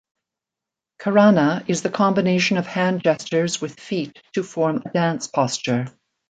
Karana 0.99 1.63
is 1.69 1.83
the 1.83 1.91
combination 1.91 2.57
of 2.57 2.65
hand 2.65 3.03
gestures 3.03 3.61
with 3.61 3.79
feet 3.79 4.19
to 4.33 4.41
form 4.41 4.77
a 4.83 4.89
dance 4.89 5.27
posture. 5.27 5.85